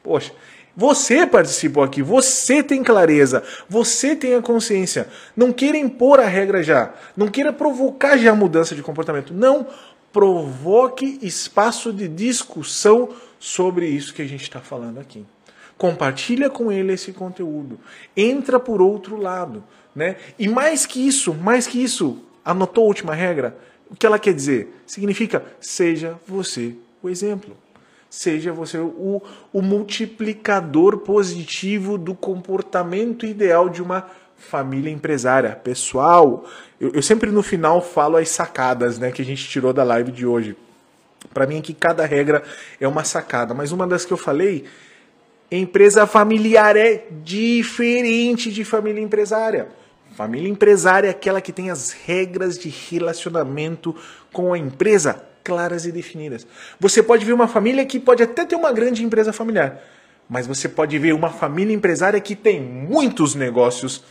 [0.04, 0.32] poxa.
[0.76, 5.08] Você participou aqui, você tem clareza, você tem a consciência.
[5.36, 9.34] Não queira impor a regra já, não queira provocar já a mudança de comportamento.
[9.34, 9.68] Não,
[10.14, 15.26] provoque espaço de discussão sobre isso que a gente está falando aqui.
[15.78, 17.80] Compartilha com ele esse conteúdo.
[18.16, 19.64] Entra por outro lado,
[19.96, 20.16] né?
[20.40, 23.58] E mais que isso, mais que isso, anotou a última regra?
[23.90, 24.82] O que ela quer dizer?
[24.86, 27.58] Significa seja você o exemplo
[28.12, 35.56] seja você o, o multiplicador positivo do comportamento ideal de uma família empresária.
[35.56, 36.46] Pessoal,
[36.80, 40.12] eu, eu, sempre no final falo as sacadas né, que a gente tirou da live
[40.12, 40.58] de hoje.
[41.34, 42.44] Para mim, que cada regra
[42.82, 44.66] é uma sacada, mas uma das que eu falei,
[45.50, 49.70] empresa familiar é diferente de família empresária.
[50.18, 53.96] Família empresária é aquela que tem as regras de relacionamento
[54.34, 56.46] com a empresa claras e definidas.
[56.80, 59.82] Você pode ver uma família que pode até ter uma grande empresa familiar,
[60.30, 64.04] mas você pode ver uma família empresária que tem muitos negócios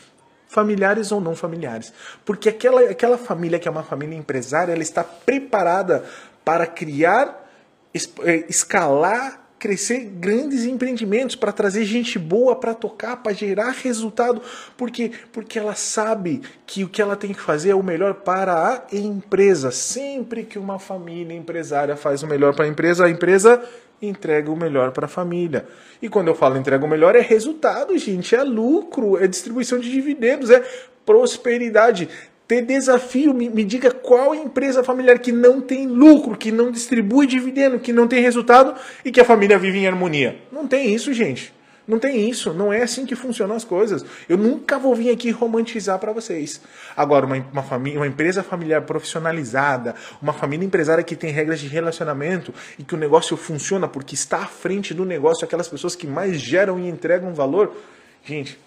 [0.49, 1.93] familiares ou não familiares.
[2.25, 6.05] Porque aquela, aquela família que é uma família empresária, ela está preparada
[6.45, 7.49] para criar,
[7.95, 14.40] eh, escalar crescer grandes empreendimentos, para trazer gente boa para tocar, para gerar resultado,
[14.77, 18.87] porque porque ela sabe que o que ela tem que fazer é o melhor para
[18.90, 19.70] a empresa.
[19.70, 23.62] Sempre que uma família empresária faz o melhor para a empresa, a empresa
[24.01, 25.66] entrega o melhor para a família.
[26.01, 29.90] E quando eu falo entrega o melhor é resultado, gente, é lucro, é distribuição de
[29.90, 30.64] dividendos, é
[31.05, 32.09] prosperidade
[32.50, 37.24] ter desafio, me, me, diga qual empresa familiar que não tem lucro, que não distribui
[37.24, 40.36] dividendo, que não tem resultado e que a família vive em harmonia.
[40.50, 41.54] Não tem isso, gente.
[41.86, 42.52] Não tem isso.
[42.52, 44.04] Não é assim que funcionam as coisas.
[44.28, 46.60] Eu nunca vou vir aqui romantizar para vocês.
[46.96, 51.68] Agora, uma, uma, família, uma empresa familiar profissionalizada, uma família empresária que tem regras de
[51.68, 56.04] relacionamento e que o negócio funciona porque está à frente do negócio, aquelas pessoas que
[56.04, 57.76] mais geram e entregam valor.
[58.24, 58.58] Gente,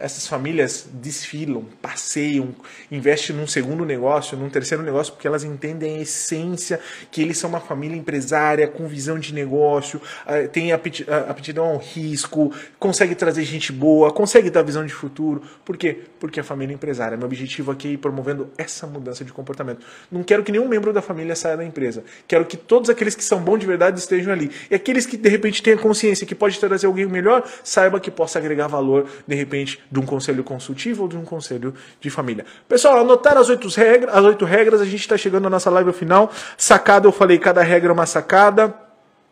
[0.00, 2.54] essas famílias desfilam, passeiam,
[2.90, 6.78] investem num segundo negócio, num terceiro negócio, porque elas entendem a essência
[7.10, 12.52] que eles são uma família empresária com visão de negócio, ah, tem aptidão ao risco,
[12.78, 15.42] consegue trazer gente boa, consegue dar visão de futuro.
[15.64, 16.02] Por quê?
[16.20, 17.16] Porque a família é empresária.
[17.16, 19.84] Meu objetivo aqui é ir promovendo essa mudança de comportamento.
[20.12, 22.04] Não quero que nenhum membro da família saia da empresa.
[22.26, 24.50] Quero que todos aqueles que são bons de verdade estejam ali.
[24.70, 28.38] E aqueles que de repente tenham consciência que pode trazer alguém melhor, saiba que possa
[28.38, 32.44] agregar valor de repente de um conselho consultivo ou de um conselho de família.
[32.68, 35.88] Pessoal, anotaram as oito regras, as oito regras, a gente está chegando na nossa live
[35.88, 36.30] ao final.
[36.56, 38.74] Sacada, eu falei, cada regra é uma sacada.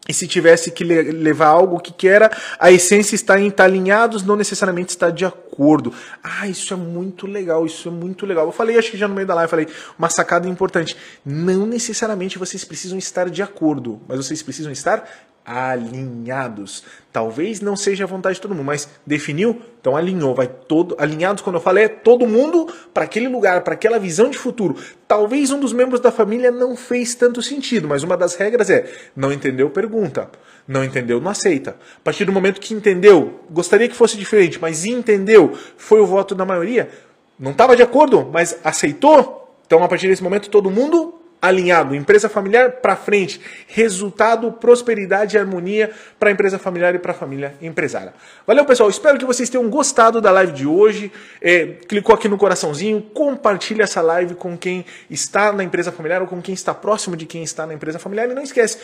[0.09, 2.31] E se tivesse que levar algo que quer,
[2.61, 5.93] a essência está em estar alinhados, não necessariamente está de acordo.
[6.23, 8.47] Ah, isso é muito legal, isso é muito legal.
[8.47, 9.67] Eu falei, acho que já no meio da live, falei,
[9.99, 10.97] uma sacada importante.
[11.25, 15.09] Não necessariamente vocês precisam estar de acordo, mas vocês precisam estar
[15.47, 16.83] alinhados.
[17.13, 21.43] Talvez não seja a vontade de todo mundo, mas definiu, então alinhou, vai todo alinhados
[21.43, 24.77] quando eu falei é todo mundo para aquele lugar, para aquela visão de futuro.
[25.07, 28.93] Talvez um dos membros da família não fez tanto sentido, mas uma das regras é
[29.15, 30.29] não entendeu, pergunta.
[30.67, 31.77] Não entendeu, não aceita.
[31.99, 36.35] A partir do momento que entendeu, gostaria que fosse diferente, mas entendeu, foi o voto
[36.35, 36.91] da maioria,
[37.39, 39.45] não estava de acordo, mas aceitou.
[39.65, 45.39] Então a partir desse momento todo mundo alinhado, empresa familiar para frente, resultado, prosperidade e
[45.39, 48.15] harmonia para a empresa familiar e para a família empresária.
[48.47, 48.89] Valeu, pessoal.
[48.89, 51.13] Espero que vocês tenham gostado da live de hoje.
[51.41, 56.29] É, clicou aqui no coraçãozinho, compartilha essa live com quem está na empresa familiar ou
[56.29, 58.79] com quem está próximo de quem está na empresa familiar e não esquece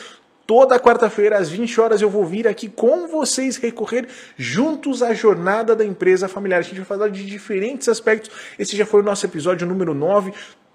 [0.45, 5.77] Toda quarta-feira, às 20 horas, eu vou vir aqui com vocês recorrer juntos à jornada
[5.77, 6.59] da empresa familiar.
[6.59, 8.31] A gente vai falar de diferentes aspectos.
[8.59, 10.33] Esse já foi o nosso episódio número 9.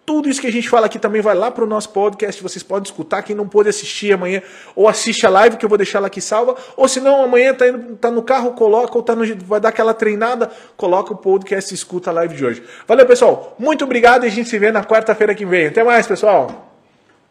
[0.08, 2.42] Tudo isso que a gente fala aqui também vai lá para o nosso podcast.
[2.42, 3.21] Vocês podem escutar.
[3.23, 4.42] Quem não pôde assistir amanhã,
[4.73, 6.56] ou assiste a live, que eu vou deixar ela aqui salva.
[6.77, 9.67] Ou se não, amanhã tá, indo, tá no carro, coloca, ou tá no, vai dar
[9.67, 12.63] aquela treinada, coloca o podcast e escuta a live de hoje.
[12.88, 13.54] Valeu, pessoal.
[13.60, 15.67] Muito obrigado e a gente se vê na quarta-feira que vem.
[15.67, 16.77] Até mais, pessoal.